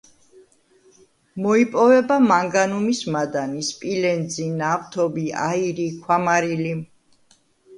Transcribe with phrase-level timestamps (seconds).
[1.45, 6.75] მოიპოვება მანგანუმის მადანი, სპილენძი, ნავთობი, აირი, ქვამარილი.